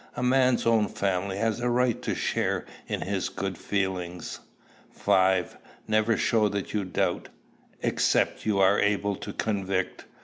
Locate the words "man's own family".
0.23-1.37